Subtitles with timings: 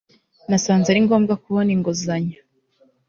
[0.49, 2.37] nasanze ari ngombwa kubona inguzanyo